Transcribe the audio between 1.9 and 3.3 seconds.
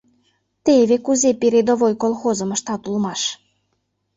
колхозым ыштат улмаш!